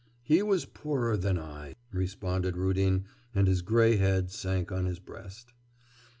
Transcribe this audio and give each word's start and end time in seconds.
'He 0.23 0.41
was 0.41 0.65
poorer 0.65 1.15
than 1.15 1.37
I,' 1.37 1.75
responded 1.93 2.57
Rudin, 2.57 3.05
and 3.35 3.45
his 3.47 3.61
grey 3.61 3.97
head 3.97 4.31
sank 4.31 4.71
on 4.71 4.85
his 4.85 4.97
breast. 4.97 5.53